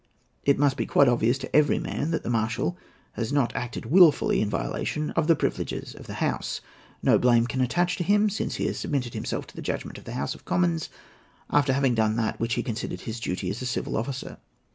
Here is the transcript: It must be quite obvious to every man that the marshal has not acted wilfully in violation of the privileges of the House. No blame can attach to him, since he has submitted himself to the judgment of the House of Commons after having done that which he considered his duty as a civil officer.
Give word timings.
It 0.45 0.57
must 0.57 0.77
be 0.77 0.87
quite 0.87 1.07
obvious 1.07 1.37
to 1.37 1.55
every 1.55 1.77
man 1.77 2.09
that 2.09 2.23
the 2.23 2.29
marshal 2.31 2.75
has 3.11 3.31
not 3.31 3.55
acted 3.55 3.85
wilfully 3.85 4.41
in 4.41 4.49
violation 4.49 5.11
of 5.11 5.27
the 5.27 5.35
privileges 5.35 5.93
of 5.93 6.07
the 6.07 6.15
House. 6.15 6.59
No 7.03 7.19
blame 7.19 7.45
can 7.45 7.61
attach 7.61 7.97
to 7.97 8.03
him, 8.03 8.27
since 8.27 8.55
he 8.55 8.65
has 8.65 8.79
submitted 8.79 9.13
himself 9.13 9.45
to 9.45 9.55
the 9.55 9.61
judgment 9.61 9.99
of 9.99 10.05
the 10.05 10.13
House 10.13 10.33
of 10.33 10.43
Commons 10.43 10.89
after 11.51 11.71
having 11.71 11.93
done 11.93 12.15
that 12.15 12.39
which 12.39 12.55
he 12.55 12.63
considered 12.63 13.01
his 13.01 13.19
duty 13.19 13.47
as 13.51 13.61
a 13.61 13.67
civil 13.67 13.95
officer. 13.95 14.37